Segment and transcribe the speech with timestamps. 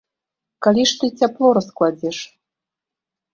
[0.67, 2.17] Калі ж ты цяпло раскладзеш?